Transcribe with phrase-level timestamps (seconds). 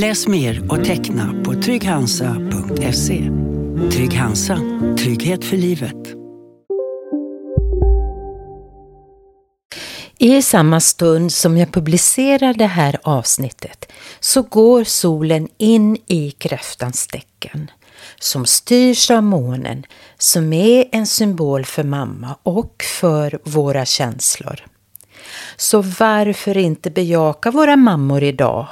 [0.00, 3.30] Läs mer och teckna på trygghansa.se.
[3.92, 4.58] Trygg Hansa.
[4.98, 5.94] Trygghet för livet.
[10.18, 17.06] I samma stund som jag publicerar det här avsnittet så går solen in i kräftans
[17.06, 17.70] tecken
[18.20, 19.84] som styrs av månen
[20.18, 24.66] som är en symbol för mamma och för våra känslor.
[25.56, 28.68] Så varför inte bejaka våra mammor idag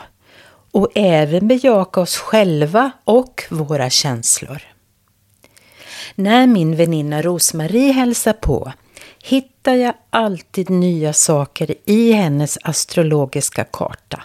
[0.77, 4.63] och även bejaka oss själva och våra känslor?
[6.15, 8.73] När min väninna Rosmarie hälsar på
[9.23, 14.23] hittar jag alltid nya saker i hennes astrologiska karta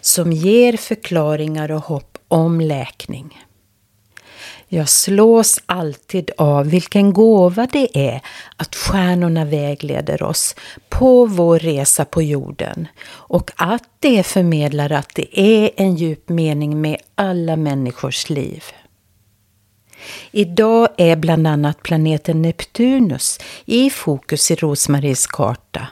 [0.00, 3.44] som ger förklaringar och hopp om läkning.
[4.72, 8.20] Jag slås alltid av vilken gåva det är
[8.56, 10.54] att stjärnorna vägleder oss
[10.88, 16.80] på vår resa på jorden och att det förmedlar att det är en djup mening
[16.80, 18.64] med alla människors liv.
[20.30, 25.86] Idag är bland annat planeten Neptunus i fokus i Rosmaries karta.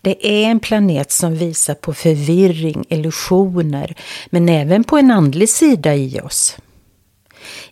[0.00, 3.94] Det är en planet som visar på förvirring, illusioner,
[4.30, 6.56] men även på en andlig sida i oss.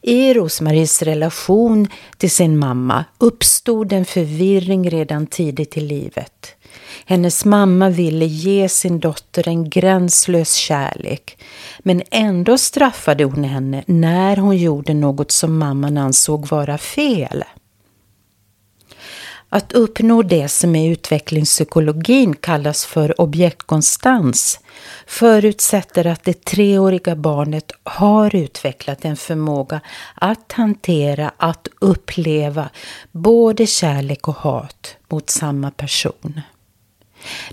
[0.03, 6.55] I Rosmaries relation till sin mamma uppstod en förvirring redan tidigt i livet.
[7.07, 11.39] Hennes mamma ville ge sin dotter en gränslös kärlek
[11.79, 17.45] men ändå straffade hon henne när hon gjorde något som mamman ansåg vara fel.
[19.53, 24.61] Att uppnå det som i utvecklingspsykologin kallas för objektkonstans
[25.07, 29.81] förutsätter att det treåriga barnet har utvecklat en förmåga
[30.15, 32.71] att hantera, att uppleva
[33.13, 36.41] både kärlek och hat mot samma person.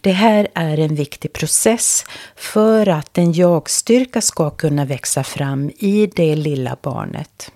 [0.02, 2.06] Det här är en viktig process
[2.36, 7.52] för att en jagstyrka ska kunna växa fram i det lilla barnet.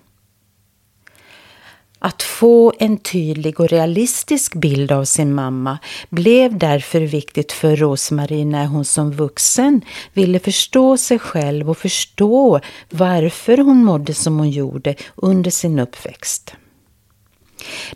[2.03, 5.78] Att få en tydlig och realistisk bild av sin mamma
[6.09, 9.81] blev därför viktigt för Rosmarie när hon som vuxen
[10.13, 16.56] ville förstå sig själv och förstå varför hon mådde som hon gjorde under sin uppväxt.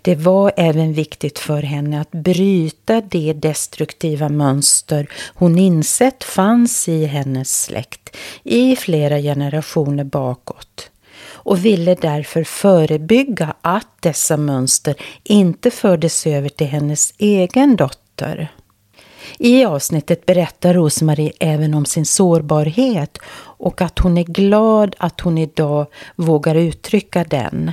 [0.02, 7.06] Det var även viktigt för henne att bryta det destruktiva mönster hon insett fanns i
[7.06, 10.90] hennes släkt i flera generationer bakåt
[11.46, 18.52] och ville därför förebygga att dessa mönster inte fördes över till hennes egen dotter.
[19.40, 23.18] I avsnittet berättar Rosmarie även om sin sårbarhet
[23.58, 27.72] och att hon är glad att hon idag vågar uttrycka den.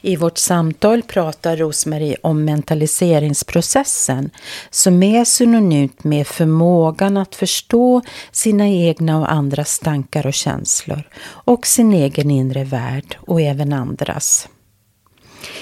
[0.00, 4.30] I vårt samtal pratar Rosmarie om mentaliseringsprocessen
[4.70, 11.66] som är synonymt med förmågan att förstå sina egna och andras tankar och känslor och
[11.66, 14.48] sin egen inre värld och även andras.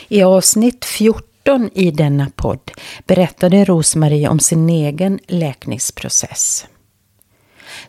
[0.09, 2.71] I avsnitt 14 i denna podd
[3.07, 6.67] berättade Rosmarie om sin egen läkningsprocess.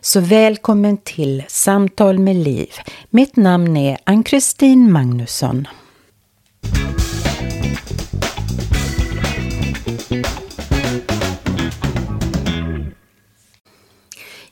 [0.00, 2.70] Så välkommen till Samtal med Liv.
[3.10, 5.68] Mitt namn är Ann-Kristin Magnusson.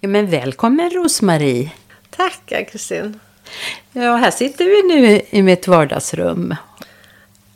[0.04, 1.70] Ja, men välkommen Rosmarie.
[2.10, 3.20] Tack Ann-Kristin.
[3.92, 6.54] Ja, här sitter vi nu i mitt vardagsrum.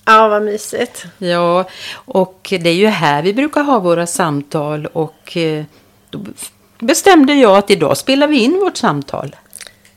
[0.04, 1.04] Ja, vad mysigt.
[1.18, 5.64] Ja, och det är ju här vi brukar ha våra samtal och eh,
[6.10, 6.20] då
[6.78, 9.36] bestämde jag att idag spelar vi in vårt samtal.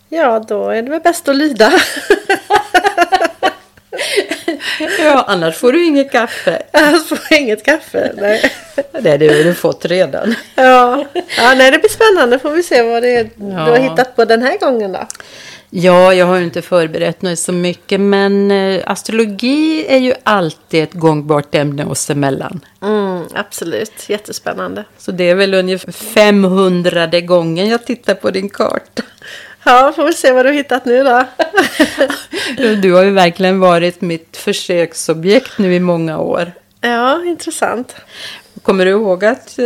[0.10, 1.72] Ja, då är det väl bäst att lyda.
[5.00, 6.62] ja, annars får du inget kaffe.
[6.72, 8.52] Annars får jag inget kaffe, nej.
[9.02, 10.36] Det har du fått redan.
[10.56, 11.06] Ja.
[11.38, 12.40] ja, nej det blir spännande.
[12.40, 13.46] Får vi se vad det är ja.
[13.66, 15.08] du har hittat på den här gången då.
[15.74, 20.84] Ja, jag har ju inte förberett mig så mycket, men eh, astrologi är ju alltid
[20.84, 22.66] ett gångbart ämne oss emellan.
[22.82, 24.84] Mm, absolut, jättespännande.
[24.98, 29.04] Så det är väl ungefär 500 gången jag tittar på din karta.
[29.64, 31.24] Ja, får vi se vad du hittat nu då.
[32.82, 36.52] Du har ju verkligen varit mitt försöksobjekt nu i många år.
[36.82, 37.96] ja, intressant.
[38.62, 39.66] Kommer du ihåg att eh,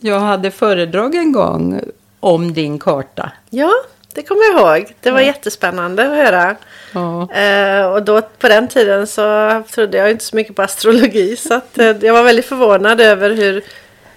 [0.00, 1.80] jag hade föredrag en gång
[2.20, 3.32] om din karta?
[3.50, 3.72] Ja,
[4.14, 4.94] det kommer jag ihåg.
[5.00, 6.56] Det var jättespännande att höra.
[6.92, 7.32] Ja.
[7.32, 11.36] Eh, och då på den tiden så trodde jag inte så mycket på astrologi.
[11.36, 13.64] Så att, eh, jag var väldigt förvånad över hur,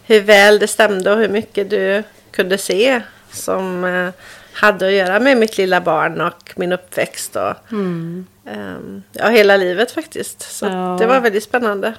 [0.04, 3.02] hur väl det stämde och hur mycket du kunde se
[3.32, 4.10] som eh,
[4.62, 7.36] hade att göra med mitt lilla barn och min uppväxt.
[7.36, 10.42] Och, ehm, ja, hela livet faktiskt.
[10.42, 10.98] Så Ja.
[11.00, 11.94] det var väldigt spännande.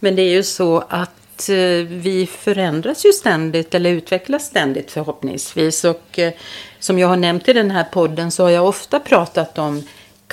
[0.00, 5.84] Men det är ju så att eh, vi förändras ju ständigt eller utvecklas ständigt förhoppningsvis.
[5.84, 6.32] Och eh,
[6.78, 9.82] som jag har nämnt i den här podden så har jag ofta pratat om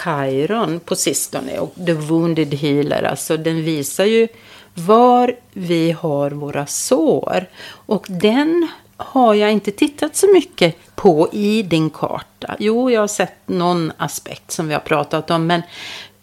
[0.03, 3.03] Chiron på sistone och The Wounded Healer.
[3.03, 4.27] Alltså den visar ju
[4.73, 7.45] var vi har våra sår.
[7.85, 8.67] Och den
[8.97, 12.55] har jag inte tittat så mycket på i din karta.
[12.59, 15.47] Jo, jag har sett någon aspekt som vi har pratat om.
[15.47, 15.61] Men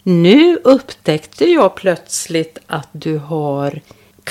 [0.03, 3.81] nu upptäckte jag plötsligt att du har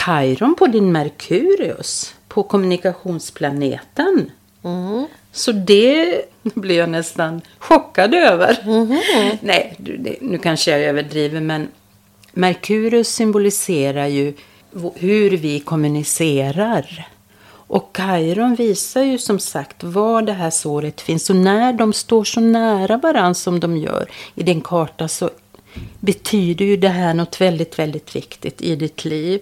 [0.05, 2.15] Chiron på din Merkurius.
[2.29, 4.31] På kommunikationsplaneten.
[5.33, 8.59] Så det blir jag nästan chockad över.
[9.47, 11.69] Nej, du, det, nu kanske jag överdriver men
[12.33, 14.35] Merkurius symboliserar ju
[14.95, 17.09] hur vi kommunicerar.
[17.71, 21.31] Och Kairon visar ju som sagt var det här såret finns.
[21.31, 25.31] Och när de står så nära varandra som de gör i din karta så
[26.01, 29.41] betyder ju det här något väldigt, väldigt viktigt i ditt liv.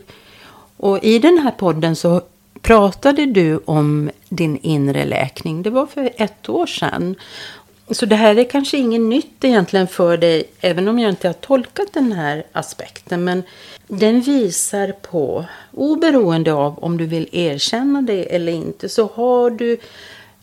[0.77, 2.23] Och i den här podden så
[2.63, 5.63] pratade du om din inre läkning.
[5.63, 7.15] Det var för ett år sedan.
[7.91, 11.33] Så det här är kanske inget nytt egentligen för dig, även om jag inte har
[11.33, 13.25] tolkat den här aspekten.
[13.25, 13.43] Men
[13.87, 19.79] den visar på, oberoende av om du vill erkänna det eller inte, så har du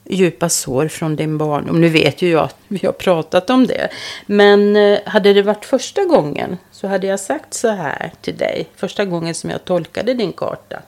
[0.09, 1.81] djupa sår från din barndom.
[1.81, 3.89] Nu vet ju jag att vi har pratat om det.
[4.25, 8.67] Men eh, hade det varit första gången så hade jag sagt så här till dig.
[8.75, 10.81] Första gången som jag tolkade din karta.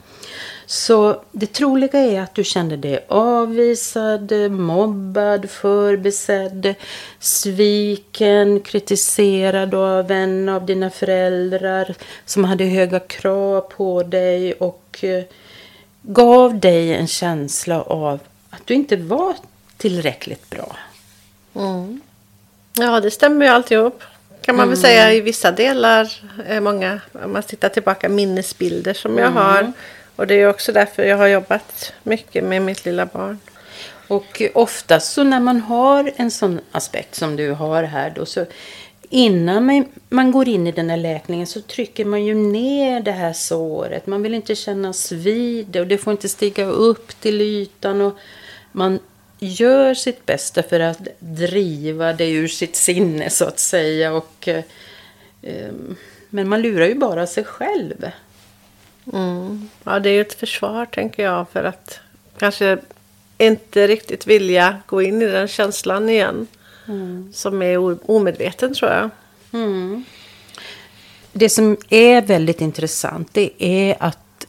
[0.70, 6.74] Så det troliga är att du kände dig avvisad, mobbad, förbisedd,
[7.18, 11.94] sviken, kritiserad av en av dina föräldrar
[12.24, 15.24] som hade höga krav på dig och eh,
[16.02, 18.20] gav dig en känsla av
[18.50, 19.34] att du inte var
[19.76, 20.76] tillräckligt bra.
[22.74, 24.02] Ja, det stämmer ju alltihop.
[24.40, 26.08] Kan man väl säga i vissa delar.
[26.60, 29.72] Många, om man tittar tillbaka, minnesbilder som jag har.
[30.18, 33.38] Och det är också därför jag har jobbat mycket med mitt lilla barn.
[34.08, 38.46] Och oftast så när man har en sån aspekt som du har här då så
[39.10, 43.32] innan man, går in i den här läkningen så trycker man ju ner det här
[43.32, 44.06] såret.
[44.06, 48.18] Man vill inte kännas vid det och det får inte stiga upp till ytan och
[48.72, 48.98] man
[49.38, 54.12] gör sitt bästa för att driva det ur sitt sinne så att säga.
[54.12, 54.64] Och, eh,
[55.42, 55.72] eh
[56.30, 58.10] men man lurar ju bara sig själv.
[59.12, 59.68] Mm.
[59.84, 62.00] Ja, det är ju ett försvar tänker jag för att
[62.38, 62.78] kanske
[63.38, 66.46] inte riktigt vilja gå in i den känslan igen.
[67.32, 69.10] Som är omedveten tror jag.
[69.52, 70.04] Mm.
[71.32, 74.46] Det som är väldigt intressant det är att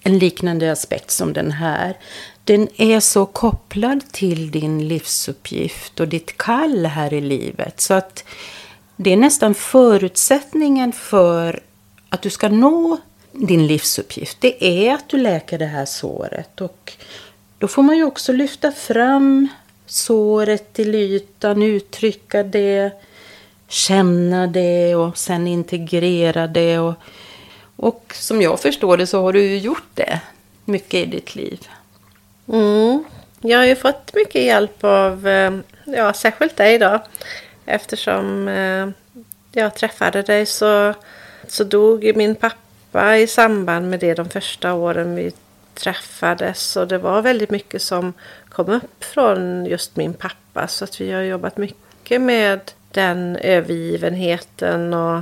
[0.00, 1.96] en liknande aspekt som den här
[2.44, 7.80] den är så kopplad till din livsuppgift och ditt kall här i livet.
[7.80, 8.24] Så att
[8.96, 11.60] det är nästan förutsättningen för
[12.08, 12.98] att du ska nå
[13.38, 14.36] din livsuppgift.
[14.40, 16.60] Det är att du läker det här såret.
[16.60, 16.92] Och
[17.58, 19.48] då får man ju också lyfta fram
[19.86, 22.92] såret till ytan, uttrycka det,
[23.68, 26.78] känna det och sen integrera det.
[26.78, 26.94] Och,
[27.76, 30.20] och som jag förstår det så har du ju gjort det
[30.64, 31.68] mycket i ditt liv.
[32.48, 33.04] Mm.
[33.40, 37.02] Jag har ju fått mycket hjälp av, eh, ja särskilt dig då.
[37.66, 38.88] Eftersom eh,
[39.52, 40.94] jag träffade dig så,
[41.48, 42.67] så dog ju min pappa
[43.18, 45.32] i samband med det de första åren vi
[45.74, 46.76] träffades.
[46.76, 48.12] Och det var väldigt mycket som
[48.48, 50.68] kom upp från just min pappa.
[50.68, 52.60] Så att vi har jobbat mycket med
[52.92, 55.20] den övergivenheten och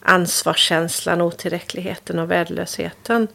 [0.00, 3.28] ansvarskänslan, otillräckligheten och värdelösheten.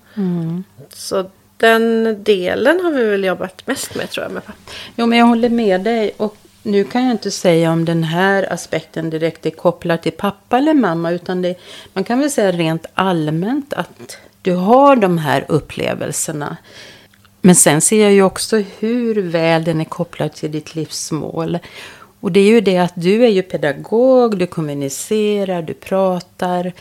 [0.89, 4.60] Så den delen har vi väl jobbat mest med tror jag med pappa.
[4.96, 6.12] Jo, men jag håller med dig.
[6.18, 10.58] Och nu kan jag inte säga om den här aspekten direkt är kopplad till pappa
[10.58, 11.12] eller mamma.
[11.12, 11.55] Utan det,
[11.93, 16.58] man kan väl säga rent allmänt att du har de här upplevelserna.
[17.41, 21.60] Men sen ser jag ju också hur väl den är kopplad till ditt livsmål.
[22.20, 26.74] Och det är ju det att du är ju pedagog, du kommunicerar, du pratar.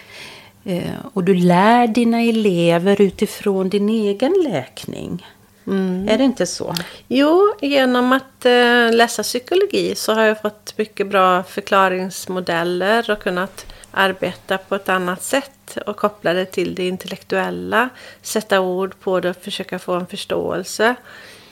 [0.65, 5.27] Eh, och du lär dina elever utifrån din egen läkning.
[5.67, 6.09] Mm.
[6.09, 6.75] Är det inte så?
[7.09, 13.67] Jo, genom att eh, läsa psykologi så har jag fått mycket bra förklaringsmodeller och kunnat
[13.91, 17.89] arbeta på ett annat sätt och koppla det till det intellektuella.
[18.23, 20.95] Sätta ord på det och försöka få en förståelse.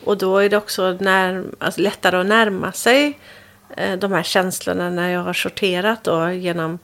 [0.05, 3.19] Och då är det också när, alltså lättare att närma sig
[3.76, 6.79] eh, de här känslorna när jag har sorterat då genom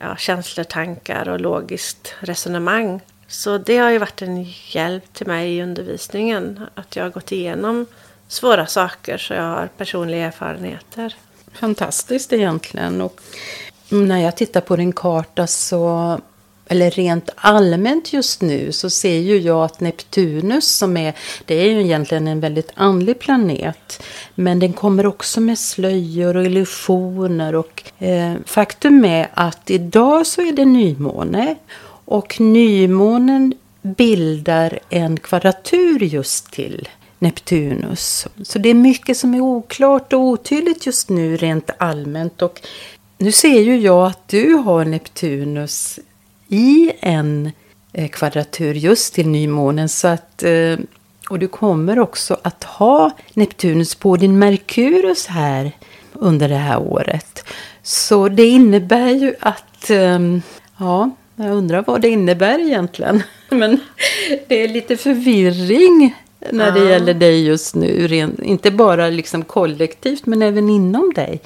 [0.00, 3.00] ja, känslor, tankar och logiskt resonemang.
[3.34, 6.60] Så det har ju varit en hjälp till mig i undervisningen.
[6.74, 7.86] Att jag har gått igenom
[8.28, 11.14] svåra saker så jag har personliga erfarenheter.
[11.52, 13.00] Fantastiskt egentligen.
[13.00, 13.20] Och
[13.88, 16.20] när jag tittar på din karta så
[16.66, 21.14] eller rent allmänt just nu så ser ju jag att Neptunus som är,
[21.44, 24.02] det är ju egentligen en väldigt andlig planet.
[24.34, 30.42] Men den kommer också med slöjor och illusioner och eh, faktum är att idag så
[30.42, 31.56] är det nymåne
[32.04, 38.26] och nymånen bildar en kvadratur just till Neptunus.
[38.42, 42.42] Så det är mycket som är oklart och otydligt just nu rent allmänt.
[42.42, 42.60] Och
[43.18, 45.98] nu ser ju jag att du har Neptunus
[46.48, 47.52] i en
[47.92, 49.88] eh, kvadratur just till nymånen.
[49.88, 50.78] Så att, eh,
[51.30, 55.72] och du kommer också att ha Neptunus på din Merkurus här
[56.12, 57.44] under det här året.
[57.82, 60.18] Så det innebär ju att, eh,
[60.76, 63.22] ja, jag undrar vad det innebär egentligen.
[63.48, 63.80] Men
[64.46, 66.16] det är lite förvirring
[66.50, 66.90] när det ja.
[66.90, 68.08] gäller dig just nu.
[68.42, 71.40] Inte bara liksom kollektivt men även inom dig.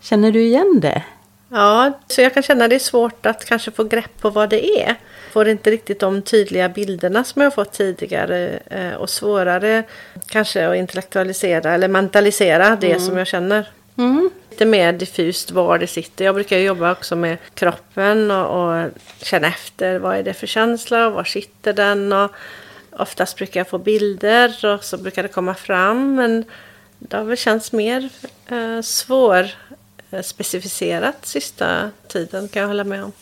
[0.00, 1.02] Känner du igen det?
[1.48, 4.82] Ja, så jag kan känna det är svårt att kanske få grepp på vad det
[4.82, 4.94] är.
[5.32, 9.82] Får inte riktigt de tydliga bilderna som jag fått tidigare eh, och svårare
[10.26, 13.00] kanske att intellektualisera eller mentalisera det mm.
[13.00, 13.70] som jag känner.
[13.96, 14.30] Mm.
[14.58, 16.24] Lite mer diffust var det sitter.
[16.24, 18.90] Jag brukar jobba också med kroppen och, och
[19.22, 22.12] känna efter vad är det för känsla och var sitter den.
[22.12, 22.30] Och
[22.92, 26.44] oftast brukar jag få bilder och så brukar det komma fram men
[26.98, 28.08] det har väl känts mer
[28.48, 29.50] eh, svår
[30.10, 33.12] Eh, specificerat sista tiden kan jag hålla med om.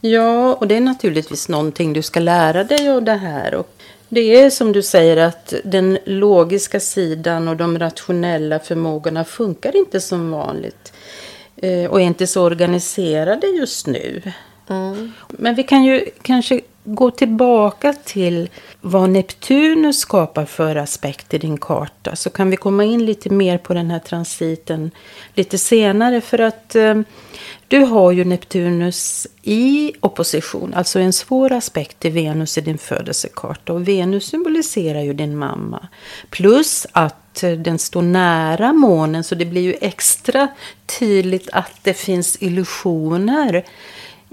[0.00, 3.54] Ja, och det är naturligtvis någonting du ska lära dig av det här.
[3.54, 3.76] Och
[4.14, 10.00] det är som du säger att den logiska sidan och de rationella förmågorna funkar inte
[10.00, 10.92] som vanligt.
[11.56, 14.22] Eh, och är inte så organiserade just nu.
[14.68, 15.12] Mm.
[15.28, 21.58] Men vi kan ju kanske gå tillbaka till vad Neptunus skapar för aspekt i din
[21.58, 22.16] karta.
[22.16, 24.90] Så kan vi komma in lite mer på den här transiten
[25.34, 26.20] lite senare.
[26.20, 27.00] För att eh,
[27.68, 30.74] du har ju Neptunus i opposition.
[30.74, 33.72] Alltså en svår aspekt till Venus i din födelsekarta.
[33.72, 35.88] Och Venus symboliserar ju din mamma.
[36.30, 39.24] Plus att eh, den står nära månen.
[39.24, 40.48] Så det blir ju extra
[40.98, 43.64] tydligt att det finns illusioner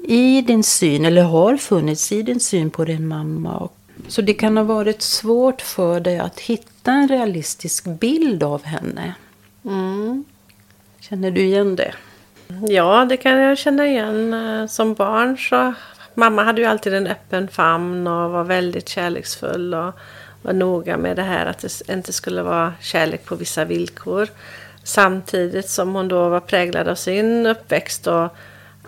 [0.04, 3.70] i din syn, eller har funnits i din syn på din mamma.
[4.08, 9.14] Så det kan ha varit svårt för dig att hitta en realistisk bild av henne.
[9.66, 10.26] Mm.
[11.00, 11.94] Känner du igen det?
[12.68, 14.36] Ja, det kan jag känna igen.
[14.70, 15.74] Som barn så
[16.14, 19.94] mamma hade ju alltid en öppen famn och var väldigt kärleksfull och
[20.42, 24.28] var noga med det här att det inte skulle vara kärlek på vissa villkor.
[24.84, 28.36] Samtidigt som hon då var präglad av sin uppväxt och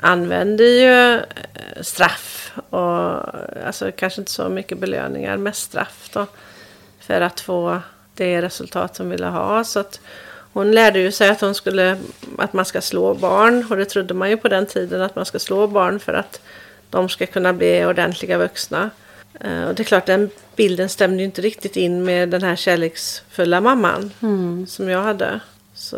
[0.01, 2.86] använder ju eh, straff och
[3.65, 6.27] alltså kanske inte så mycket belöningar, mest straff då.
[7.00, 7.81] För att få
[8.13, 9.63] det resultat hon ville ha.
[9.63, 10.00] Så att
[10.53, 11.98] hon lärde ju sig att, hon skulle,
[12.38, 15.25] att man ska slå barn och det trodde man ju på den tiden att man
[15.25, 16.41] ska slå barn för att
[16.89, 18.89] de ska kunna bli ordentliga vuxna.
[19.39, 22.55] Eh, och det är klart, den bilden stämde ju inte riktigt in med den här
[22.55, 24.67] kärleksfulla mamman mm.
[24.67, 25.39] som jag hade.
[25.74, 25.98] Så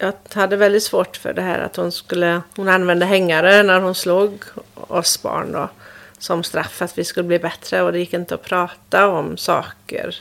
[0.00, 3.94] jag hade väldigt svårt för det här att hon skulle, hon använde hängare när hon
[3.94, 5.68] slog oss barn då,
[6.18, 10.16] som straff att vi skulle bli bättre och det gick inte att prata om saker.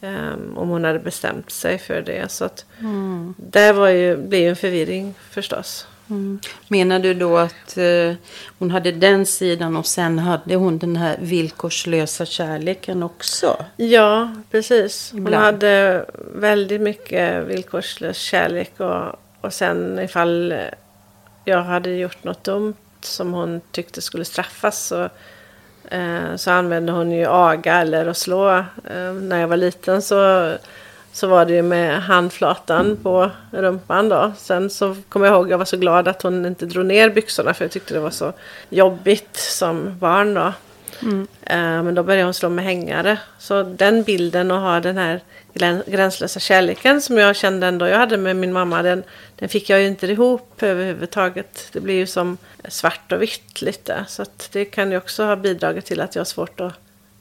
[0.00, 2.30] Um, om hon hade bestämt sig för det.
[2.32, 3.34] Så att mm.
[3.36, 5.86] det var ju, blev ju en förvirring förstås.
[6.10, 6.40] Mm.
[6.68, 8.14] Menar du då att eh,
[8.58, 13.64] hon hade den sidan och sen hade hon den här villkorslösa kärleken också?
[13.76, 15.10] Ja, precis.
[15.12, 15.44] Hon Ibland.
[15.44, 20.54] hade väldigt mycket villkorslös kärlek och, och sen ifall
[21.44, 25.08] jag hade gjort något dumt som hon tyckte skulle straffas så,
[25.88, 28.50] eh, så använde hon ju aga eller att slå.
[28.90, 30.52] Eh, när jag var liten så
[31.16, 34.32] så var det ju med handflatan på rumpan då.
[34.36, 37.54] Sen så kommer jag ihåg, jag var så glad att hon inte drog ner byxorna
[37.54, 38.32] för jag tyckte det var så
[38.68, 40.52] jobbigt som barn då.
[41.02, 41.26] Mm.
[41.84, 43.18] Men då började hon slå med hängare.
[43.38, 45.20] Så den bilden och ha den här
[45.86, 48.82] gränslösa kärleken som jag kände ändå jag hade med min mamma.
[48.82, 49.02] Den,
[49.36, 51.68] den fick jag ju inte ihop överhuvudtaget.
[51.72, 54.04] Det blir ju som svart och vitt lite.
[54.08, 56.72] Så det kan ju också ha bidragit till att jag har svårt att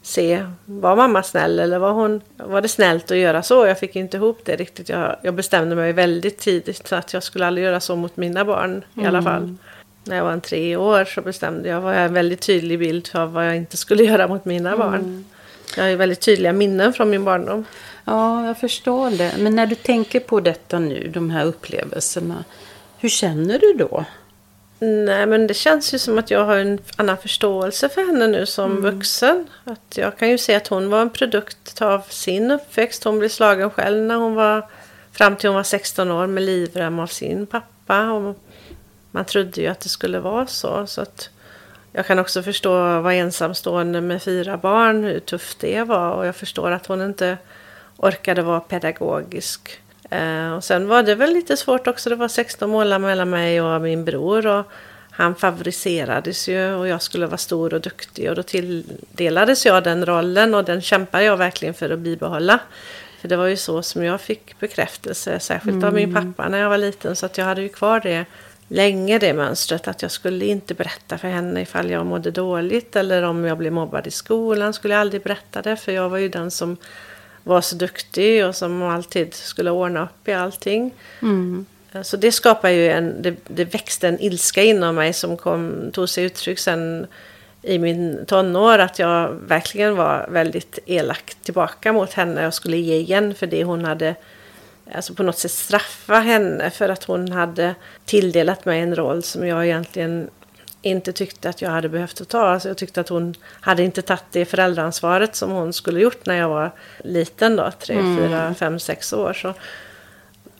[0.06, 3.66] se, var mamma snäll eller var, hon, var det snällt att göra så?
[3.66, 4.90] Jag fick inte ihop det riktigt.
[4.90, 8.84] Jag, jag bestämde mig väldigt tidigt att jag skulle aldrig göra så mot mina barn
[8.96, 9.44] i alla fall.
[9.44, 9.58] Mm.
[10.04, 13.10] När jag var en tre år så bestämde jag, var jag en väldigt tydlig bild
[13.14, 14.80] av vad jag inte skulle göra mot mina mm.
[14.80, 15.26] barn.
[15.76, 17.66] Jag har ju väldigt tydliga minnen från min barndom.
[18.06, 19.34] Ja, jag förstår det.
[19.40, 22.44] Men när du tänker på detta nu, de här upplevelserna,
[22.98, 24.06] hur känner du då?
[24.86, 28.46] Nej, men det känns ju som att jag har en annan förståelse för henne nu
[28.46, 28.96] som mm.
[28.96, 29.48] vuxen.
[29.64, 33.04] Att jag kan ju se att hon var en produkt av sin uppväxt.
[33.04, 34.70] Hon blev slagen själv när hon var
[35.12, 38.12] fram till hon var 16 år med livrem av sin pappa.
[38.12, 38.40] Och
[39.12, 40.88] man trodde ju att det skulle vara så.
[40.88, 41.30] så att
[41.92, 46.12] jag kan också förstå vad ensamstående med fyra barn, hur tufft det var.
[46.12, 47.38] Och jag förstår att hon inte
[47.98, 49.82] orkade vara pedagogisk.
[50.10, 52.10] Eh, och sen var det väl lite svårt också.
[52.10, 54.48] Det var 16 målar mellan mig och min bror.
[54.48, 54.72] Och
[55.12, 58.30] han favoriserades ju och jag skulle vara stor och duktig.
[58.30, 62.60] Och då tilldelades jag den rollen och den kämpar jag verkligen för att bibehålla.
[63.22, 65.88] För det var ju så som jag fick bekräftelse, särskilt mm.
[65.88, 66.34] av min mm.
[66.34, 67.16] pappa när jag var liten.
[67.16, 68.26] Så att jag hade ju kvar det
[68.68, 69.88] länge, det mönstret.
[69.88, 72.96] Att jag skulle inte berätta för henne ifall jag mådde dåligt.
[72.96, 75.76] Eller om jag blev mobbad i skolan skulle jag aldrig berätta det.
[75.76, 76.78] För jag var ju den som
[77.46, 80.92] var så duktig och som alltid skulle ordna upp i allting.
[81.22, 81.66] Mm.
[82.04, 86.10] Så det skapar ju en, det, det, växte en ilska inom mig som kom, tog
[86.10, 87.08] sig uttryck sen
[87.62, 88.80] i min tonår.
[88.80, 93.64] Att jag verkligen var väldigt elak tillbaka mot henne och skulle ge igen för det
[93.64, 94.16] hon hade
[94.94, 97.76] Alltså på något sätt straffa henne för att hon hade
[98.06, 100.30] tilldelat mig en roll som jag egentligen
[100.86, 102.48] inte tyckte att jag hade behövt att ta.
[102.48, 106.36] Alltså jag tyckte att hon hade inte tagit det föräldraansvaret som hon skulle gjort när
[106.36, 106.72] jag var
[107.04, 108.18] liten då, tre, mm.
[108.18, 109.34] fyra, fem, sex år.
[109.34, 109.54] Så,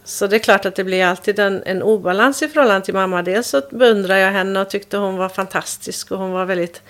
[0.04, 3.22] så det är klart att det blir alltid en, en obalans i förhållande till mamma.
[3.22, 6.82] Dels så beundrar jag henne och tyckte hon var fantastisk och hon var väldigt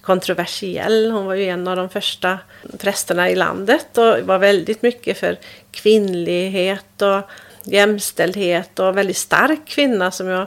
[0.00, 1.10] kontroversiell.
[1.10, 2.38] Hon var ju en av de första
[2.78, 5.38] prästerna i landet och var väldigt mycket för
[5.70, 7.20] kvinnlighet och
[7.64, 10.46] jämställdhet och väldigt stark kvinna som jag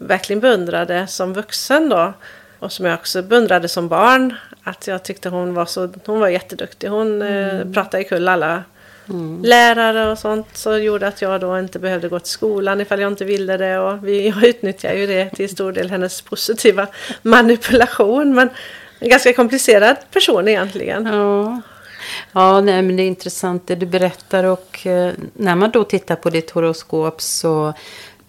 [0.00, 2.12] verkligen beundrade som vuxen då.
[2.58, 4.34] Och som jag också beundrade som barn.
[4.62, 6.88] Att jag tyckte hon var så, hon var jätteduktig.
[6.88, 7.60] Hon eh, mm.
[7.60, 8.62] eh, pratade kull alla
[9.08, 9.42] mm.
[9.42, 10.56] lärare och sånt.
[10.56, 13.78] Så gjorde att jag då inte behövde gå till skolan ifall jag inte ville det.
[13.78, 16.86] Och vi, jag utnyttjar ju det till stor del hennes positiva
[17.22, 18.34] manipulation.
[18.34, 18.50] Men
[18.98, 21.06] en ganska komplicerad person egentligen.
[21.06, 21.60] Ja.
[22.32, 26.16] Ja, nej, men det är intressant det du berättar och eh, när man då tittar
[26.16, 27.74] på ditt horoskop så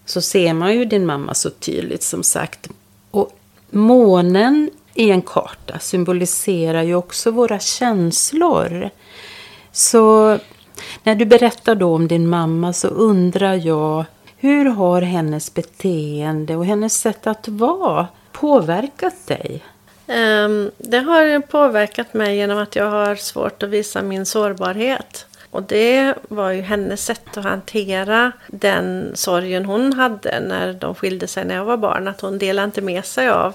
[0.10, 2.70] så ser man ju din mamma så tydligt som sagt.
[3.12, 3.40] Och
[3.70, 8.90] månen i en karta symboliserar ju också våra känslor.
[9.72, 10.38] Så
[11.04, 14.06] när du berättar då om din mamma så undrar jag
[14.38, 19.64] hur har hennes beteende och hennes sätt att vara påverkat dig?
[20.08, 25.27] Um, det har påverkat mig genom att jag har svårt att visa min sårbarhet.
[25.52, 31.28] Och det var ju hennes sätt att hantera den sorgen hon hade när de skilde
[31.28, 32.08] sig när jag var barn.
[32.08, 33.54] Att hon delade inte med sig av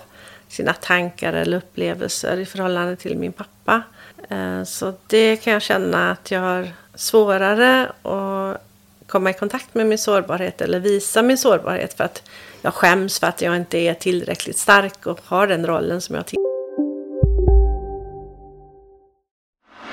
[0.48, 3.83] sina tankar eller upplevelser i förhållande till min pappa.
[4.28, 8.62] Eh, så det kan jag känna att jag har svårare att
[9.07, 12.22] komma i kontakt med min sårbarhet eller visa min sårbarhet för att
[12.62, 16.26] jag skäms för att jag inte är tillräckligt stark och har den rollen som jag
[16.26, 16.38] till.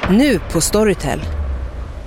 [0.10, 1.20] Nu på Storytel.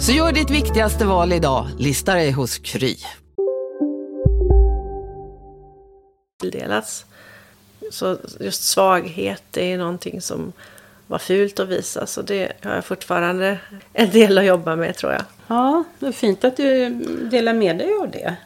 [0.00, 1.66] Så gör ditt viktigaste val idag.
[1.78, 2.96] Lista dig hos Kry.
[6.40, 7.04] Tilldelas.
[7.90, 10.52] Så just svaghet är någonting som
[11.06, 12.06] var fult att visa.
[12.06, 13.58] Så det har jag fortfarande
[13.92, 15.22] en del att jobba med tror jag.
[15.46, 16.90] Ja, det är fint att du
[17.30, 18.36] delar med dig av det.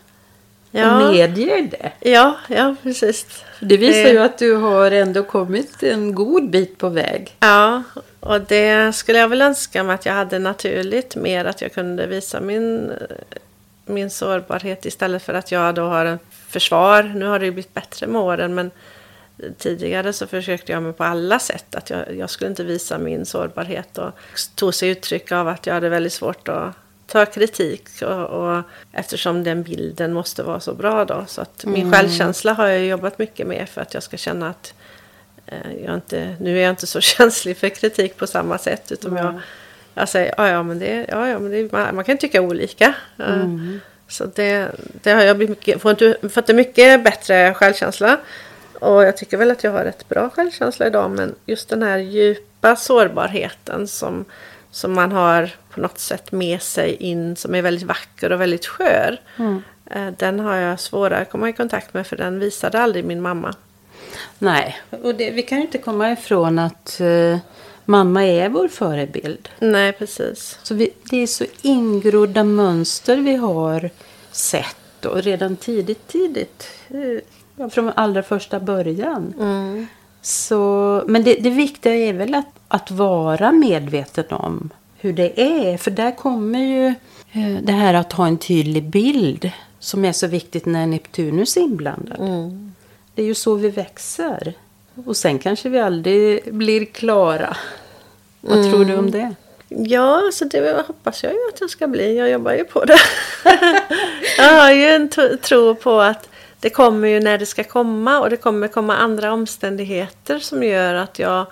[0.71, 1.07] Ja.
[1.07, 2.11] Och medger det.
[2.11, 3.27] Ja, ja precis.
[3.61, 4.11] Det visar det...
[4.11, 7.37] ju att du har ändå kommit en god bit på väg.
[7.41, 7.83] Ja,
[8.21, 12.07] och det skulle jag väl önska mig att jag hade naturligt mer att jag kunde
[12.07, 12.93] visa min,
[13.87, 17.03] min sårbarhet istället för att jag då har en försvar.
[17.03, 18.71] Nu har det ju blivit bättre med åren men
[19.59, 23.27] tidigare så försökte jag mig på alla sätt att jag, jag skulle inte visa min
[23.27, 24.11] sårbarhet och
[24.55, 26.75] tog sig uttryck av att jag hade väldigt svårt att
[27.07, 31.25] ta kritik och, och, eftersom den bilden måste vara så bra då.
[31.27, 31.93] Så att min mm.
[31.93, 34.75] självkänsla har jag jobbat mycket med för att jag ska känna att
[35.53, 39.11] eh, jag inte, nu är jag inte så känslig för kritik på samma sätt utan
[39.11, 39.25] mm.
[39.25, 39.41] jag,
[39.95, 42.95] jag säger ja, ja men det, ja, ja, men det, man, man kan tycka olika.
[43.19, 43.81] Mm.
[44.09, 44.71] Så det,
[45.03, 48.19] det har jag blivit fått, fått en mycket bättre självkänsla.
[48.81, 51.99] Och jag tycker väl att jag har rätt bra självkänsla idag men just den här
[51.99, 54.25] djupa sårbarheten som,
[54.71, 58.67] som man har på något sätt med sig in som är väldigt vacker och väldigt
[58.67, 59.21] skör.
[59.37, 59.63] Mm.
[59.91, 63.21] Eh, den har jag svårare att komma i kontakt med för den visade aldrig min
[63.21, 63.55] mamma.
[64.39, 67.37] Nej, och det, vi kan ju inte komma ifrån att uh,
[67.85, 69.49] mamma är vår förebild.
[69.59, 70.59] Nej, precis.
[70.63, 73.91] Så vi, det är så ingrodda mönster vi har
[74.33, 76.69] sett och redan tidigt, tidigt.
[76.95, 79.35] Uh, från allra första början.
[79.41, 79.87] Mm.
[80.23, 85.77] Så, men det, det viktiga är väl att, att vara medveten om hur det är.
[85.77, 86.87] För där kommer ju
[87.33, 91.61] eh, det här att ha en tydlig bild som är så viktigt när Neptunus är
[91.61, 92.21] inblandad.
[92.21, 92.75] Mm.
[93.19, 94.55] Det är ju så vi växer.
[95.07, 97.57] Och sen kanske vi aldrig blir klara.
[98.41, 98.71] Vad mm.
[98.71, 99.35] tror du om det?
[99.69, 102.19] Ja, så det hoppas jag ju att jag ska bli.
[102.19, 102.99] Jag jobbar ju på det.
[104.39, 105.09] jag har ju en
[105.43, 106.29] tro på att
[106.61, 110.95] det kommer ju när det ska komma och det kommer komma andra omständigheter som gör
[110.95, 111.47] att jag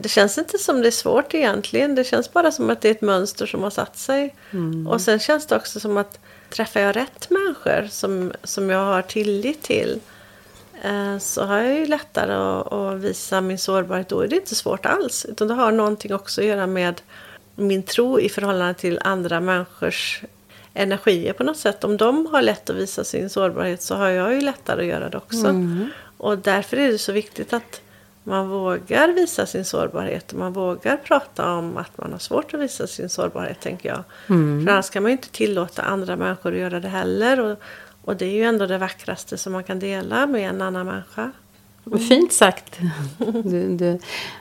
[0.00, 1.94] det känns inte som det är svårt egentligen.
[1.94, 4.34] Det känns bara som att det är ett mönster som har satt sig.
[4.50, 4.86] Mm.
[4.86, 6.18] Och sen känns det också som att
[6.50, 10.00] träffar jag rätt människor som, som jag har tillit till
[11.20, 14.08] så har jag ju lättare att, att, visa min sårbarhet.
[14.08, 15.26] Då är det inte svårt alls.
[15.28, 17.00] Utan det har någonting också att göra med
[17.54, 20.22] min tro i förhållande till andra människors
[20.74, 21.84] energier på något sätt.
[21.84, 25.08] Om de har lätt att visa sin sårbarhet så har jag ju lättare att göra
[25.08, 25.46] det också.
[25.46, 25.88] Mm.
[26.16, 27.80] Och därför är det så viktigt att
[28.22, 30.32] man vågar visa sin sårbarhet.
[30.32, 34.04] Man vågar prata om att man har svårt att visa sin sårbarhet, tänker jag.
[34.26, 34.64] Mm.
[34.64, 37.40] För annars kan man ju inte tillåta andra människor att göra det heller.
[37.40, 37.58] Och,
[38.06, 41.32] och det är ju ändå det vackraste som man kan dela med en annan människa.
[41.86, 41.98] Mm.
[41.98, 42.78] Fint sagt.
[43.44, 43.98] Du, du.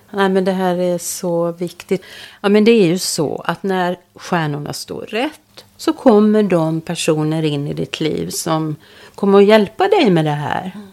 [0.09, 2.03] Nej, men det här är så viktigt.
[2.41, 7.43] Ja, men det är ju så att när stjärnorna står rätt så kommer de personer
[7.43, 8.75] in i ditt liv som
[9.15, 10.71] kommer att hjälpa dig med det här.
[10.75, 10.87] Mm.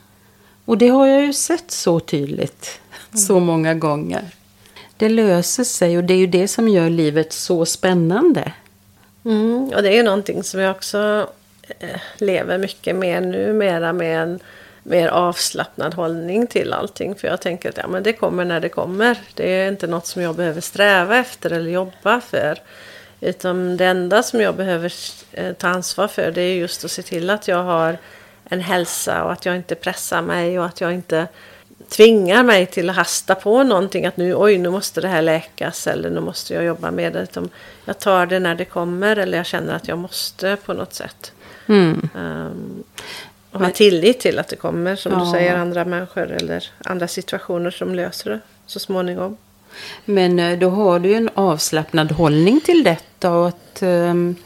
[0.64, 2.80] Och det har jag ju sett så tydligt
[3.14, 4.30] så många gånger.
[4.96, 8.52] Det löser sig och det är ju det som gör livet så spännande.
[9.24, 11.28] Mm, och det är ju någonting som jag också
[11.68, 14.40] Eh, lever mycket mer numera med en
[14.83, 17.14] mer avslappnad hållning till allting.
[17.14, 19.18] För jag tänker att ja, men det kommer när det kommer.
[19.35, 22.59] Det är inte något som jag behöver sträva efter eller jobba för.
[23.20, 24.92] Utan det enda som jag behöver
[25.33, 27.98] eh, ta ansvar för det är just att se till att jag har
[28.44, 31.27] en hälsa och att jag inte pressar mig och att jag inte
[31.88, 34.07] tvingar mig till att hasta på någonting.
[34.07, 37.22] Att nu, oj, nu måste det här läkas eller nu måste jag jobba med det.
[37.22, 37.51] Utan
[37.85, 41.33] jag tar det när det kommer eller jag känner att jag måste på något sätt.
[41.66, 42.09] Mm.
[42.14, 42.85] Um,
[43.51, 45.18] och ha tillit till att det kommer, som ja.
[45.18, 49.37] du säger, andra människor eller andra situationer som löser det så småningom.
[50.05, 54.37] Men eh, då har du en avslappnad hållning till detta och att um,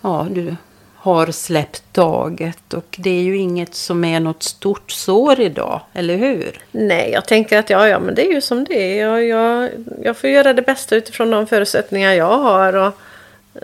[0.00, 0.56] ja, du
[0.94, 2.74] har släppt taget.
[2.74, 6.58] Och det är ju inget som är något stort sår idag, eller hur?
[6.70, 9.06] Nej, jag tänker att ja, ja men det är ju som det är.
[9.06, 9.70] Jag, jag,
[10.02, 12.72] jag får göra det bästa utifrån de förutsättningar jag har.
[12.72, 12.94] Och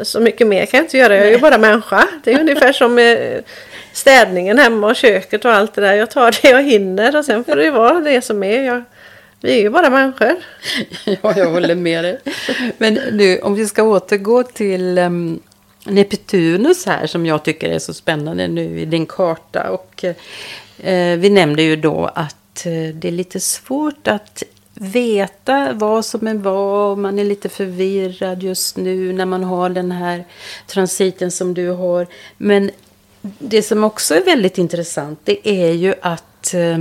[0.03, 2.09] så mycket mer kan jag inte göra, jag är ju bara människa.
[2.25, 3.43] Det är ungefär som med
[3.93, 5.95] städningen hemma och köket och allt det där.
[5.95, 8.63] Jag tar det jag hinner och sen får det vara det som är.
[8.63, 8.85] Jag,
[9.41, 10.37] vi är ju bara människor.
[11.05, 12.19] Ja, jag håller med dig.
[12.79, 15.41] Men nu, om vi ska återgå till um,
[15.85, 19.71] Neptunus här som jag tycker är så spännande nu i din karta.
[19.71, 20.05] Och
[20.79, 24.43] eh, vi nämnde ju då att eh, det är lite svårt att
[24.81, 26.99] veta vad som är vad.
[26.99, 30.25] Man är lite förvirrad just nu när man har den här
[30.67, 32.07] transiten som du har.
[32.37, 32.71] Men
[33.39, 36.79] det som också är väldigt intressant det är ju att eh,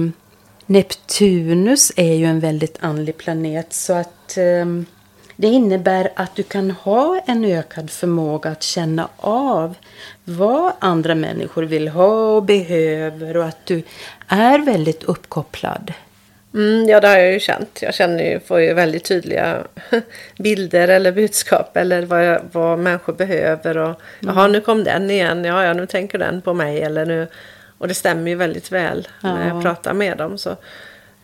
[0.66, 3.74] Neptunus är ju en väldigt andlig planet.
[3.74, 4.66] Så att eh,
[5.36, 9.76] det innebär att du kan ha en ökad förmåga att känna av
[10.24, 13.84] vad andra människor vill ha och behöver och att du
[14.28, 15.94] är väldigt uppkopplad.
[16.56, 17.82] Mm, ja, det har jag ju känt.
[17.82, 19.64] Jag känner ju, får ju väldigt tydliga
[20.38, 23.78] bilder eller budskap eller vad, jag, vad människor behöver.
[23.78, 23.98] Och, mm.
[24.20, 25.46] Jaha, nu kom den igen.
[25.46, 26.82] Ja, ja, nu tänker den på mig.
[26.82, 27.28] Eller nu,
[27.78, 29.36] och det stämmer ju väldigt väl ja.
[29.36, 30.38] när jag pratar med dem.
[30.38, 30.56] Så,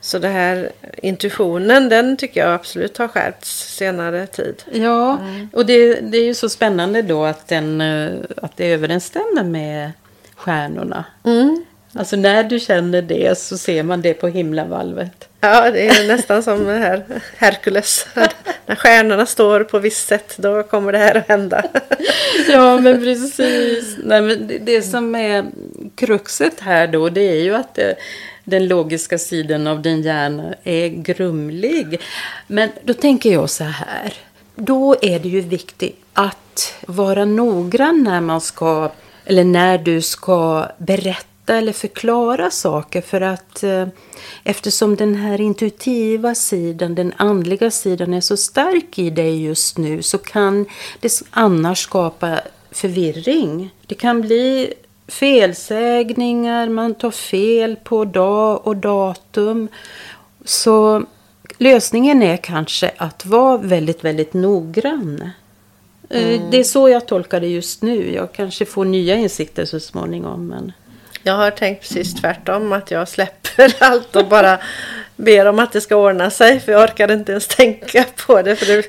[0.02, 4.64] så det här intuitionen, den tycker jag absolut har skärpts senare tid.
[4.72, 5.50] Ja, mm.
[5.54, 9.92] och det, det är ju så spännande då att, den, eh, att det överensstämmer med
[10.36, 11.06] stjärnorna.
[11.24, 11.66] Mm.
[11.94, 15.28] Alltså när du känner det så ser man det på himlavalvet.
[15.40, 17.04] Ja, det är nästan som här
[17.38, 18.08] Herkules.
[18.66, 21.64] när stjärnorna står på visst sätt, då kommer det här att hända.
[22.50, 23.98] ja, men precis.
[24.04, 25.46] Nej, men det, det som är
[25.96, 27.96] kruxet här då, det är ju att det,
[28.44, 32.02] den logiska sidan av din hjärna är grumlig.
[32.48, 34.14] Men då tänker jag så här.
[34.56, 38.92] Då är det ju viktigt att vara noggrann när man ska,
[39.26, 43.88] eller när du ska berätta eller förklara saker för att eh,
[44.44, 50.02] eftersom den här intuitiva sidan, den andliga sidan är så stark i dig just nu
[50.02, 50.66] så kan
[51.00, 53.70] det annars skapa förvirring.
[53.86, 54.74] Det kan bli
[55.08, 59.68] felsägningar, man tar fel på dag och datum.
[60.46, 61.06] Så
[61.58, 65.30] lösningen är kanske att vara väldigt, väldigt noggrann.
[66.10, 66.52] Eh, mm.
[66.52, 68.14] Det är så jag tolkar det just nu.
[68.14, 70.48] Jag kanske får nya insikter så småningom.
[70.48, 70.72] Men...
[71.24, 74.60] Jag har tänkt precis tvärtom, att jag släpper allt och bara
[75.24, 76.60] ber om att det ska ordna sig.
[76.60, 78.56] För jag orkar inte ens tänka på det.
[78.56, 78.86] För det,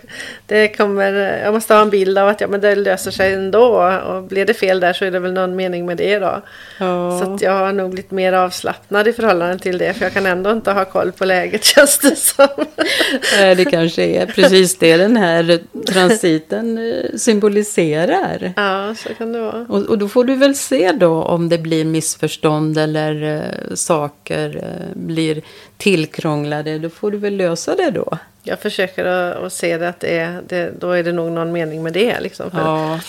[0.47, 1.13] det kommer,
[1.45, 3.83] jag måste ha en bild av att ja, men det löser sig ändå.
[4.07, 6.43] Och blir det fel där så är det väl någon mening med det då.
[6.79, 7.21] Ja.
[7.21, 9.95] Så jag har nog blivit mer avslappnad i förhållande till det.
[9.95, 12.65] För jag kan ändå inte ha koll på läget känns det som.
[13.57, 18.53] det kanske är precis det den här transiten eh, symboliserar.
[18.57, 19.67] Ja, så kan det vara.
[19.69, 24.57] Och, och då får du väl se då om det blir missförstånd eller uh, saker
[24.57, 24.63] uh,
[24.95, 25.43] blir
[25.83, 28.19] tillkrånglade, då får du väl lösa det då.
[28.43, 31.83] Jag försöker att, se det att det är, det, då är det nog någon mening
[31.83, 32.21] med det.
[32.21, 33.01] Liksom, för, ja.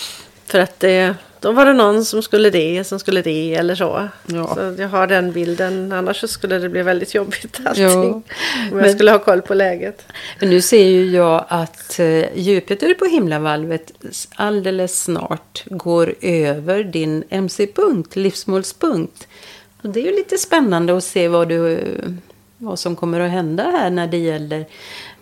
[0.45, 4.09] för att det, då var det någon som skulle det, som skulle det eller så.
[4.25, 4.55] Ja.
[4.55, 7.83] Så jag har den bilden, annars skulle det bli väldigt jobbigt allting.
[7.85, 8.21] Ja.
[8.71, 10.05] Om jag skulle ha koll på läget.
[10.39, 13.91] Men nu ser ju jag att uh, Jupiter på himlavalvet
[14.35, 19.27] alldeles snart går över din MC-punkt, livsmålspunkt.
[19.81, 21.83] Och det är ju lite spännande att se vad du
[22.63, 24.65] vad som kommer att hända här när det gäller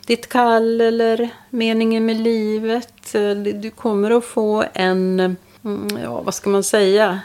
[0.05, 3.13] ditt kall eller meningen med livet.
[3.61, 5.19] Du kommer att få en,
[5.63, 7.19] mm, ja vad ska man säga,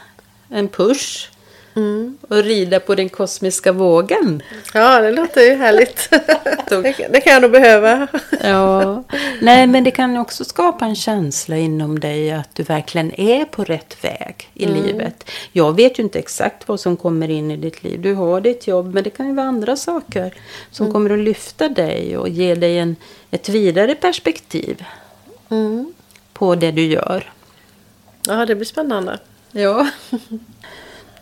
[0.49, 1.29] en push
[1.77, 2.17] Mm.
[2.21, 4.43] Och rida på den kosmiska vågen.
[4.73, 6.09] Ja, det låter ju härligt.
[7.11, 8.07] det, kan jag nog behöva.
[8.43, 9.03] ja.
[9.41, 13.63] Nej, men det kan också skapa en känsla inom dig att du verkligen är på
[13.63, 14.83] rätt väg i mm.
[14.83, 15.29] livet.
[15.51, 18.01] Jag vet ju inte exakt vad som kommer in i ditt liv.
[18.01, 20.33] Du har ditt jobb, men det kan ju vara andra saker
[20.71, 20.93] som mm.
[20.93, 22.95] kommer att lyfta dig och ge dig en,
[23.31, 24.85] ett vidare perspektiv
[25.49, 25.93] mm.
[26.33, 27.31] på det du gör.
[28.27, 29.19] Ja, det blir spännande.
[29.51, 29.87] Ja.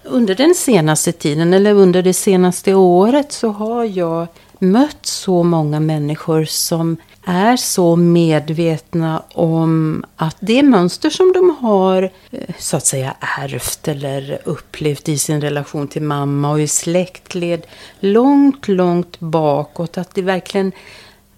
[0.06, 4.28] Under den senaste tiden, eller under det senaste året, så har jag
[4.60, 12.12] mött så många människor som är så medvetna om att det mönster som de har
[12.32, 17.65] eh, så att säga ärvt eller upplevt i sin relation till mamma och i släktled
[18.00, 19.98] långt, långt bakåt.
[19.98, 20.72] Att de verkligen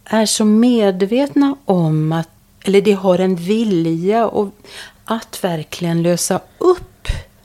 [0.06, 2.30] är så medvetna om att,
[2.62, 4.50] eller de har en vilja och
[5.06, 6.97] att verkligen lösa upp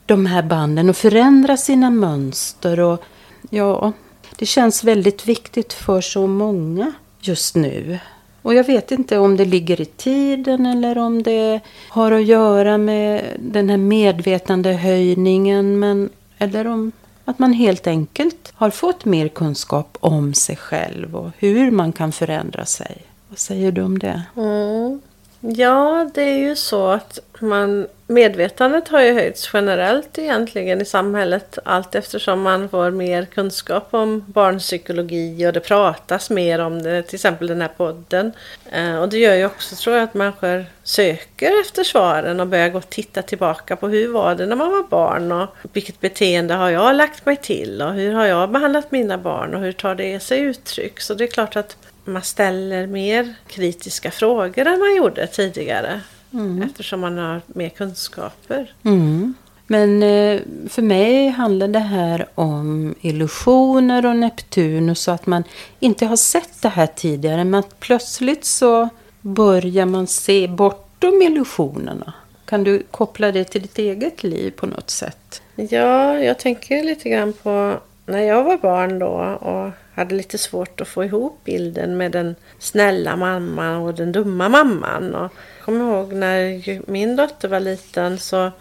[0.05, 2.79] de här banden och förändra sina mönster.
[2.79, 3.03] Och
[3.49, 3.93] ja,
[4.35, 7.99] det känns väldigt viktigt för så många just nu.
[8.41, 12.77] Och jag vet inte om det ligger i tiden eller om det har att göra
[12.77, 15.79] med den här medvetandehöjningen.
[15.79, 16.91] Men, eller om
[17.25, 22.11] att man helt enkelt har fått mer kunskap om sig själv och hur man kan
[22.11, 22.97] förändra sig.
[23.29, 24.23] Vad säger du om det?
[24.35, 25.01] Mm.
[25.45, 31.59] Ja, det är ju så att man, medvetandet har ju höjts generellt egentligen i samhället
[31.65, 37.15] allt eftersom man får mer kunskap om barnpsykologi och det pratas mer om det, till
[37.15, 38.31] exempel den här podden.
[38.71, 42.69] Eh, och det gör ju också, tror jag, att människor söker efter svaren och börjar
[42.69, 46.53] gå och titta tillbaka på hur var det när man var barn och vilket beteende
[46.53, 49.95] har jag lagt mig till och hur har jag behandlat mina barn och hur tar
[49.95, 50.99] det sig uttryck?
[51.01, 56.01] Så det är klart att man ställer mer kritiska frågor än man gjorde tidigare.
[56.33, 56.61] Mm.
[56.61, 58.73] Eftersom man har mer kunskaper.
[58.83, 59.33] Mm.
[59.67, 64.95] Men eh, för mig handlar det här om illusioner och Neptun.
[64.95, 65.43] Så att man
[65.79, 67.43] inte har sett det här tidigare.
[67.43, 68.89] Men att plötsligt så
[69.21, 72.13] börjar man se bortom illusionerna.
[72.45, 75.41] Kan du koppla det till ditt eget liv på något sätt?
[75.55, 80.81] Ja, jag tänker lite grann på när jag var barn då och hade lite svårt
[80.81, 85.15] att få ihop bilden med den snälla mamman och den dumma mamman.
[85.15, 88.51] Och jag kommer ihåg när min dotter var liten så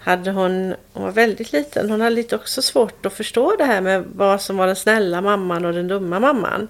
[0.00, 3.80] hade hon, hon var väldigt liten, hon hade lite också svårt att förstå det här
[3.80, 6.68] med vad som var den snälla mamman och den dumma mamman.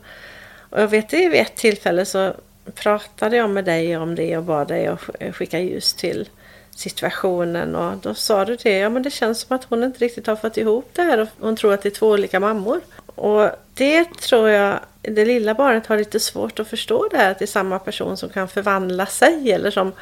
[0.71, 2.35] Och jag vet vid ett tillfälle så
[2.75, 5.01] pratade jag med dig om det och bad dig att
[5.33, 6.29] skicka ljus till
[6.71, 10.27] situationen och då sa du det, ja men det känns som att hon inte riktigt
[10.27, 12.81] har fått ihop det här och hon tror att det är två olika mammor.
[13.07, 17.39] Och det tror jag, det lilla barnet har lite svårt att förstå det här att
[17.39, 19.93] det är samma person som kan förvandla sig eller som,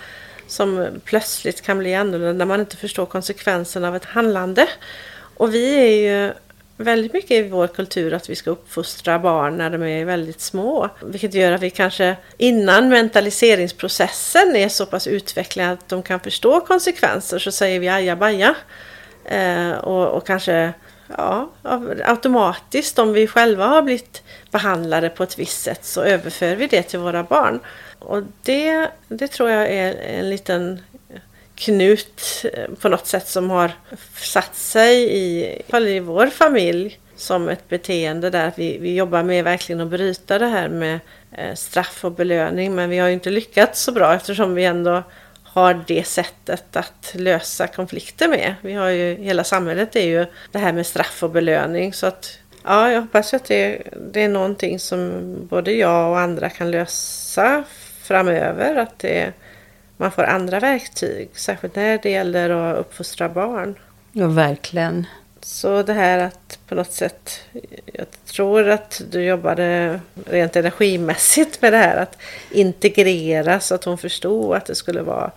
[0.46, 4.68] som plötsligt kan bli annorlunda när man inte förstår konsekvenserna av ett handlande.
[5.36, 6.32] Och vi är ju
[6.76, 10.90] väldigt mycket i vår kultur att vi ska uppfostra barn när de är väldigt små.
[11.04, 16.60] Vilket gör att vi kanske innan mentaliseringsprocessen är så pass utvecklad att de kan förstå
[16.60, 18.54] konsekvenser så säger vi ajabaja.
[19.24, 20.72] Eh, och, och kanske
[21.16, 21.50] ja,
[22.04, 26.82] automatiskt om vi själva har blivit behandlade på ett visst sätt så överför vi det
[26.82, 27.60] till våra barn.
[27.98, 30.80] Och det, det tror jag är en liten
[31.56, 33.72] knut eh, på något sätt som har
[34.16, 39.80] satt sig i, i vår familj som ett beteende där vi, vi jobbar med verkligen
[39.80, 41.00] att bryta det här med
[41.32, 45.02] eh, straff och belöning men vi har ju inte lyckats så bra eftersom vi ändå
[45.56, 48.54] har det sättet att lösa konflikter med.
[48.60, 52.38] Vi har ju, hela samhället är ju det här med straff och belöning så att
[52.64, 57.64] ja, jag hoppas att det, det är någonting som både jag och andra kan lösa
[58.02, 58.76] framöver.
[58.76, 59.32] Att det
[59.96, 63.78] man får andra verktyg, särskilt när det gäller att uppfostra barn.
[64.12, 65.06] Ja, verkligen.
[65.46, 67.40] Så det här att på något sätt,
[67.92, 72.18] jag tror att du jobbade rent energimässigt med det här att
[72.50, 75.30] integrera så att hon förstod att det skulle vara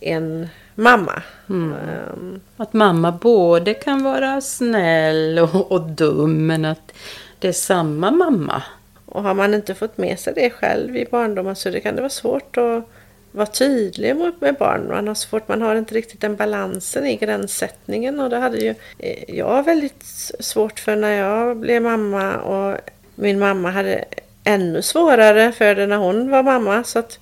[0.00, 1.22] en mamma.
[1.48, 1.72] Mm.
[2.12, 6.92] Um, att mamma både kan vara snäll och, och dum men att
[7.38, 8.62] det är samma mamma.
[9.06, 12.02] Och har man inte fått med sig det själv i barndomen så det kan det
[12.02, 12.88] vara svårt att
[13.34, 14.88] vara tydlig med barn.
[14.88, 18.74] Man har svårt, man har inte riktigt den balansen i gränssättningen och det hade ju
[18.98, 20.04] eh, jag väldigt
[20.40, 22.78] svårt för när jag blev mamma och
[23.14, 24.04] min mamma hade
[24.44, 26.84] ännu svårare för det när hon var mamma.
[26.84, 27.18] Så att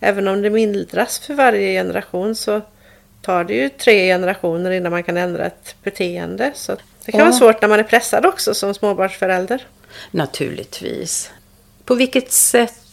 [0.00, 2.60] även om det mildras för varje generation så
[3.22, 6.52] tar det ju tre generationer innan man kan ändra ett beteende.
[6.54, 7.24] Så det kan ja.
[7.26, 9.66] vara svårt när man är pressad också som småbarnsförälder.
[10.10, 11.30] Naturligtvis.
[11.84, 12.85] På vilket sätt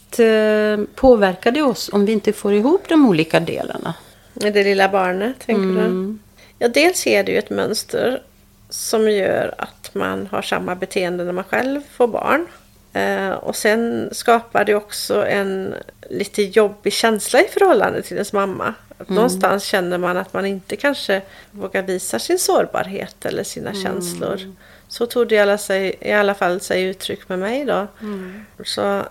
[0.94, 3.94] påverkar det oss om vi inte får ihop de olika delarna?
[4.34, 6.18] Det lilla barnet, tänker mm.
[6.18, 6.18] du?
[6.58, 8.22] Ja, dels är det ju ett mönster
[8.68, 12.46] som gör att man har samma beteende när man själv får barn.
[12.92, 15.74] Eh, och sen skapar det också en
[16.10, 18.74] lite jobbig känsla i förhållande till ens mamma.
[18.98, 19.14] Mm.
[19.14, 23.82] Någonstans känner man att man inte kanske vågar visa sin sårbarhet eller sina mm.
[23.82, 24.40] känslor.
[24.88, 27.86] Så tog det i alla, sig, i alla fall sig uttryck med mig då.
[28.00, 28.44] Mm.
[28.64, 29.02] Så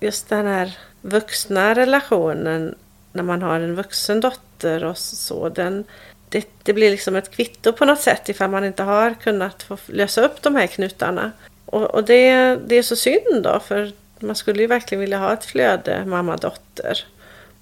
[0.00, 2.74] just den här vuxna relationen
[3.12, 5.48] när man har en vuxen dotter och så.
[5.48, 5.84] Den,
[6.28, 9.78] det, det, blir liksom ett kvitto på något sätt ifall man inte har kunnat få
[9.86, 11.32] lösa upp de här knutarna.
[11.66, 15.32] Och, och det, det är så synd då för man skulle ju verkligen vilja ha
[15.32, 17.04] ett flöde mamma-dotter.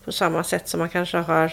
[0.05, 1.53] På samma sätt som man kanske har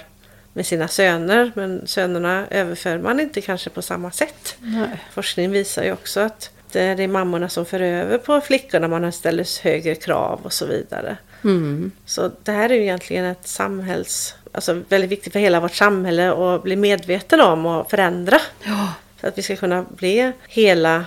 [0.53, 1.51] med sina söner.
[1.55, 4.55] Men sönerna överför man inte kanske på samma sätt.
[4.59, 5.05] Nej.
[5.11, 8.87] Forskning visar ju också att det är mammorna som för över på flickorna.
[8.87, 11.17] Man ställer högre krav och så vidare.
[11.43, 11.91] Mm.
[12.05, 14.35] Så det här är ju egentligen ett samhälls...
[14.53, 18.39] Alltså väldigt viktigt för hela vårt samhälle att bli medveten om och förändra.
[18.63, 18.93] Ja.
[19.21, 21.05] Så att vi ska kunna bli hela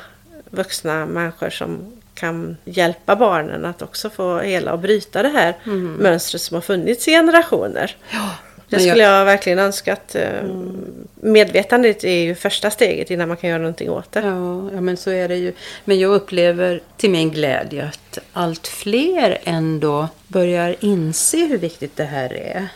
[0.51, 5.93] vuxna människor som kan hjälpa barnen att också få hela och bryta det här mm.
[5.93, 7.97] mönstret som har funnits i generationer.
[8.11, 8.31] Ja.
[8.75, 11.07] Det skulle jag verkligen önska att eh, mm.
[11.15, 14.21] medvetandet är ju första steget innan man kan göra någonting åt det.
[14.21, 15.53] Ja, ja, men så är det ju.
[15.85, 22.05] Men jag upplever till min glädje att allt fler ändå börjar inse hur viktigt det
[22.05, 22.69] här är.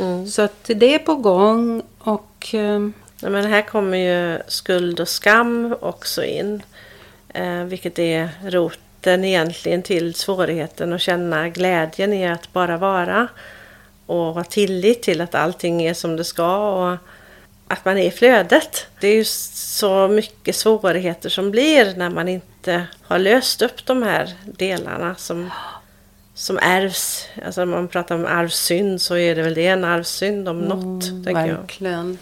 [0.00, 0.26] Mm.
[0.26, 2.48] Så att det är på gång och...
[2.54, 2.80] Eh,
[3.20, 6.62] ja, men här kommer ju skuld och skam också in.
[7.34, 13.28] Eh, vilket är roten egentligen till svårigheten att känna glädjen i att bara vara
[14.10, 16.96] och ha tillit till att allting är som det ska och
[17.68, 18.86] att man är i flödet.
[19.00, 24.02] Det är ju så mycket svårigheter som blir när man inte har löst upp de
[24.02, 25.50] här delarna som,
[26.34, 27.28] som ärvs.
[27.46, 31.04] Alltså om man pratar om arvsynd så är det väl det en arvsynd om något.
[31.04, 32.08] Mm, verkligen.
[32.08, 32.16] Jag.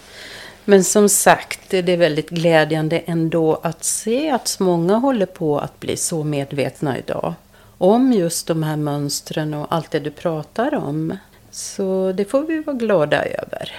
[0.64, 5.80] Men som sagt, det är väldigt glädjande ändå att se att många håller på att
[5.80, 7.34] bli så medvetna idag.
[7.78, 11.16] Om just de här mönstren och allt det du pratar om.
[11.58, 13.72] Så det får vi vara glada över.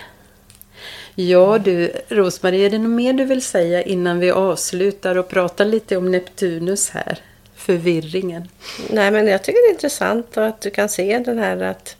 [1.15, 5.65] Ja du, Rosmarie, är det något mer du vill säga innan vi avslutar och pratar
[5.65, 7.19] lite om Neptunus här?
[7.59, 8.47] förvirringen?
[8.89, 11.95] Nej, men jag tycker det är intressant att du kan se den här att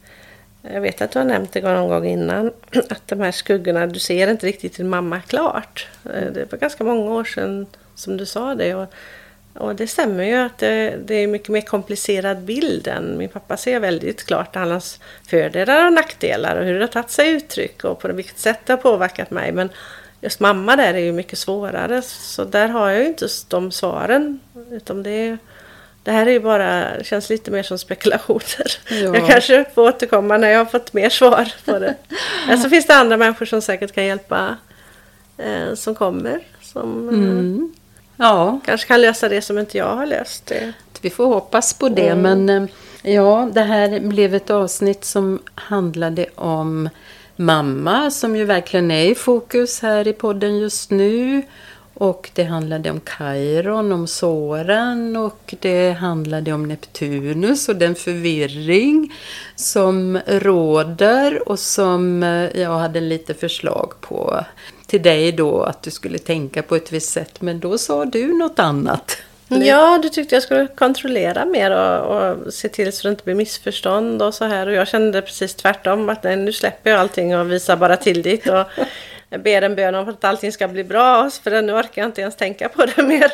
[0.61, 2.51] jag vet att du har nämnt det någon gång innan
[2.89, 5.87] att de här skuggorna, du ser inte riktigt din mamma klart.
[6.05, 7.65] Eh, det var ganska många år sedan
[7.95, 8.75] som du sa det.
[8.75, 8.93] Och,
[9.53, 13.57] och det stämmer ju att det, det är mycket mer komplicerad bild än min pappa
[13.57, 17.99] ser väldigt klart hans fördelar och nackdelar och hur det har tagit sig uttryck och
[17.99, 19.51] på vilket sätt det har påverkat mig.
[19.51, 19.69] Men
[20.21, 24.39] just mamma där är ju mycket svårare så där har jag ju inte de svaren.
[24.71, 25.37] Utan det,
[26.03, 28.67] det här är ju bara, känns lite mer som spekulationer.
[28.89, 28.95] Ja.
[28.97, 31.95] Jag kanske får återkomma när jag har fått mer svar på det.
[32.47, 34.57] Eller så finns det andra människor som säkert kan hjälpa
[35.37, 36.39] eh, som kommer.
[36.61, 37.73] Som, mm.
[38.19, 38.59] Ja.
[38.65, 40.45] Kanske kan lösa det som inte jag har löst.
[40.45, 40.73] Det.
[41.01, 42.09] Vi får hoppas på det.
[42.09, 42.45] Mm.
[42.45, 42.69] Men
[43.03, 46.89] eh, ja, det här blev ett avsnitt som handlade om
[47.35, 51.41] mamma som ju verkligen är i fokus här i podden just nu.
[51.93, 59.13] Och det handlade om Kairon, om Soren och det handlade om Neptunus och den förvirring
[59.55, 64.45] som råder och som eh, jag hade lite förslag på
[64.89, 67.41] till dig då att du skulle tänka på ett visst sätt.
[67.41, 69.17] Men då sa du något annat.
[69.49, 73.35] Ja, du tyckte jag skulle kontrollera mer och, och, se till så det inte blir
[73.35, 74.67] missförstånd och så här.
[74.67, 78.21] Och jag kände precis tvärtom att nej, nu släpper jag allting och visar bara till
[78.21, 78.47] dit.
[78.47, 78.65] Och
[79.29, 82.21] jag ber en bön om att allting ska bli bra för nu orkar jag inte
[82.21, 83.31] ens tänka på det mer.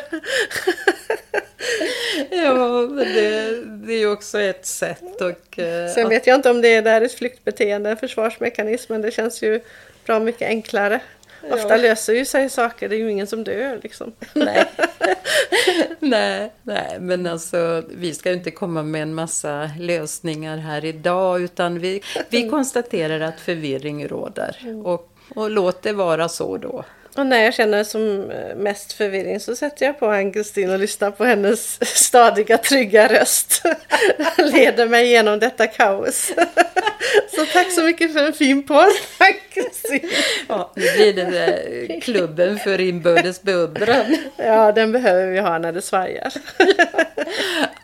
[2.30, 5.20] ja, men det, det är ju också ett sätt.
[5.20, 9.02] Och, uh, Sen vet jag inte om det är där ett flyktbeteende, en försvarsmekanism, men
[9.02, 9.60] det känns ju
[10.06, 11.00] bra mycket enklare.
[11.50, 14.12] Ofta löser ju sig saker, det är ju ingen som dör liksom.
[14.34, 14.64] Nej.
[15.98, 21.78] nej, nej, men alltså vi ska inte komma med en massa lösningar här idag utan
[21.78, 24.56] vi, vi konstaterar att förvirring råder.
[24.62, 24.86] Mm.
[24.86, 26.84] Och, och låt det vara så då.
[27.16, 31.24] Och när jag känner som mest förvirring så sätter jag på Ann-Kristin och lyssnar på
[31.24, 33.62] hennes stadiga, trygga röst.
[34.38, 36.32] Leder mig igenom detta kaos.
[37.34, 38.88] Så tack så mycket för en fin podd,
[39.18, 40.10] Ann-Kristin.
[40.48, 44.16] Ja, nu blir det klubben för inbördes beundran.
[44.36, 46.32] Ja, den behöver vi ha när det svajar.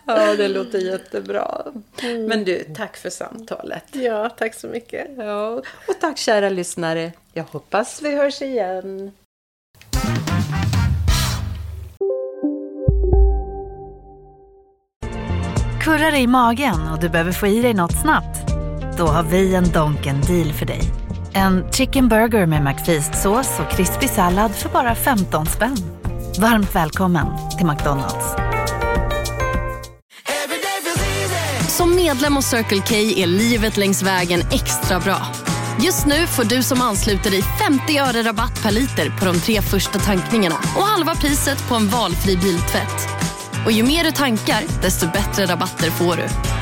[0.07, 1.63] Ja, det låter jättebra.
[2.03, 2.27] Mm.
[2.27, 3.85] Men du, tack för samtalet.
[3.93, 5.07] Ja, tack så mycket.
[5.17, 7.13] Ja, och tack kära lyssnare.
[7.33, 9.13] Jag hoppas vi hörs igen.
[15.83, 18.52] Kurrar i magen och du behöver få i dig något snabbt?
[18.99, 20.81] Då har vi en Donken deal för dig.
[21.33, 25.77] En chicken burger med McFeast-sås och krispig sallad för bara 15 spänn.
[26.41, 27.27] Varmt välkommen
[27.59, 28.27] till McDonalds.
[31.69, 35.19] Som medlem hos Circle K är livet längs vägen extra bra.
[35.81, 39.63] Just nu får du som ansluter dig 50 öre rabatt per liter på de tre
[39.63, 43.09] första tankningarna och halva priset på en valfri biltvätt.
[43.67, 46.62] Och ju mer du tankar, desto bättre rabatter får du.